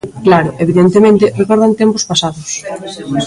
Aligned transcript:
Claro, 0.25 0.49
evidentemente, 0.63 1.25
recordan 1.41 1.77
tempos 1.81 2.03
pasados. 2.11 2.49